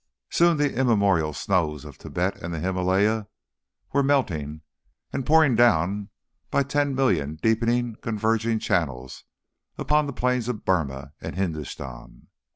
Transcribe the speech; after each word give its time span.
Soon 0.31 0.57
the 0.57 0.73
immemorial 0.73 1.31
snows 1.31 1.85
of 1.85 1.95
Thibet 1.97 2.35
and 2.41 2.51
the 2.51 2.59
Himalaya 2.59 3.27
were 3.93 4.01
melting 4.01 4.61
and 5.13 5.27
pouring 5.27 5.55
down 5.55 6.09
by 6.49 6.63
ten 6.63 6.95
million 6.95 7.35
deepening 7.35 7.95
converging 8.01 8.57
channels 8.57 9.25
upon 9.77 10.07
the 10.07 10.13
plains 10.13 10.47
of 10.47 10.65
Burmah 10.65 11.13
and 11.21 11.35
Hindostan. 11.35 12.29